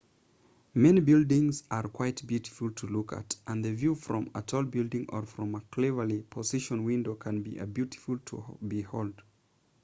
many 0.73 0.99
buildings 0.99 1.63
are 1.69 1.87
quite 1.87 2.25
beautiful 2.25 2.71
to 2.71 2.87
look 2.87 3.13
at 3.13 3.35
and 3.45 3.63
the 3.63 3.71
view 3.71 3.93
from 3.93 4.31
a 4.33 4.41
tall 4.41 4.63
building 4.63 5.05
or 5.09 5.27
from 5.27 5.53
a 5.53 5.61
cleverly-positioned 5.69 6.83
window 6.83 7.13
can 7.13 7.43
be 7.43 7.59
a 7.59 7.67
beauty 7.67 7.99
to 8.25 8.57
behold 8.67 9.21